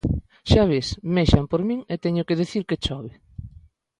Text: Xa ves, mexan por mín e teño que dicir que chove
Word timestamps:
Xa 0.49 0.63
ves, 0.71 0.87
mexan 1.15 1.45
por 1.51 1.61
mín 1.69 1.79
e 1.93 1.95
teño 2.03 2.23
que 2.27 2.39
dicir 2.41 2.63
que 2.69 2.81
chove 2.85 3.11